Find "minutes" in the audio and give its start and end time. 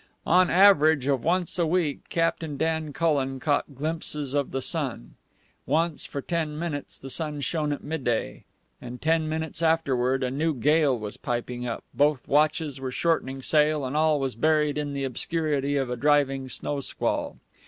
6.57-6.97, 9.29-9.61